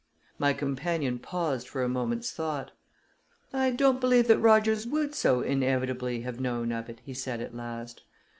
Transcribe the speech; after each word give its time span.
My 0.39 0.53
companion 0.53 1.19
paused 1.19 1.67
for 1.67 1.83
a 1.83 1.87
moment's 1.87 2.31
thought. 2.31 2.71
"I 3.53 3.69
don't 3.69 4.01
believe 4.01 4.27
that 4.29 4.39
Rogers 4.39 4.87
would 4.87 5.13
so 5.13 5.41
inevitably 5.41 6.21
have 6.21 6.39
known 6.39 6.71
of 6.71 6.89
it," 6.89 7.01
he 7.05 7.13
said, 7.13 7.39
at 7.39 7.55
last. 7.55 8.01